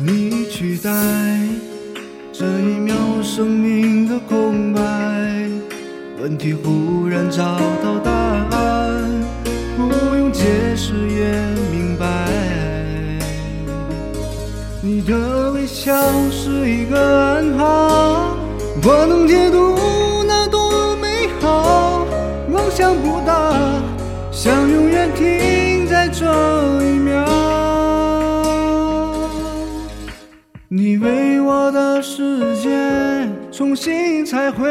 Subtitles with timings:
[0.00, 0.90] 你取代
[2.32, 4.80] 这一秒生命的空白。
[6.22, 9.24] 问题忽然找到答案，
[9.76, 10.44] 不用解
[10.76, 11.32] 释也
[11.72, 12.06] 明白。
[14.80, 15.92] 你的微笑
[16.30, 18.36] 是一个暗号，
[18.84, 19.76] 我能解读
[20.28, 22.06] 那多美好。
[22.48, 23.52] 梦想不大，
[24.30, 26.24] 想永远停在这
[30.70, 32.68] 你为我的世界
[33.50, 34.68] 重新彩绘。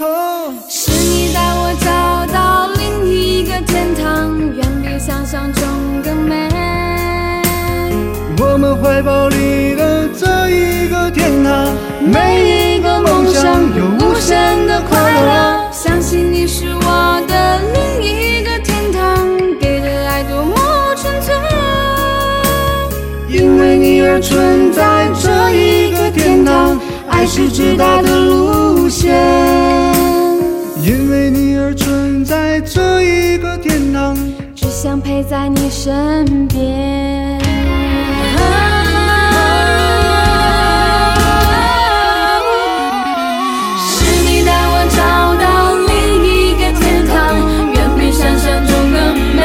[0.00, 5.62] 哦是你带我找到另一个天堂，远比想象中
[6.02, 6.48] 更美。
[8.38, 11.76] 我们怀抱里的这一个天堂，
[12.10, 12.63] 每
[24.24, 29.14] 存在这一个天堂，爱是直达的路线。
[30.82, 34.16] 因为你而存在这一个天堂，
[34.54, 37.38] 只想陪在你身边。
[43.78, 45.44] 是你带我找到
[45.86, 45.92] 另
[46.24, 47.14] 一个天堂，
[47.74, 48.96] 远比想象中更
[49.36, 49.40] 美。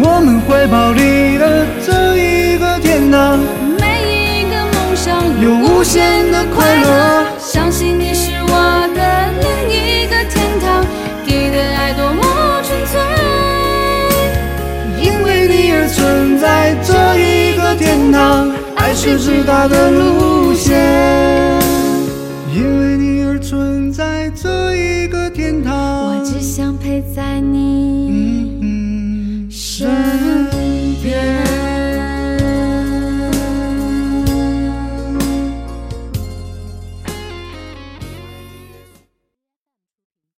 [0.00, 2.37] 我们怀抱里的这一
[3.08, 7.24] 每一个梦想有无限的快乐。
[7.38, 9.00] 相信你是我的
[9.40, 10.84] 另一个天堂，
[11.26, 12.22] 给的爱多么
[12.62, 13.00] 纯粹。
[15.00, 20.76] 因为你而存在这一个天堂，爱是直达的路线。
[22.54, 27.77] 因为你而存在这一个天堂，我只想陪在你